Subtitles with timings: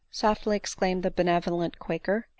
[0.09, 2.25] softly exclaimed the benevolent quaker.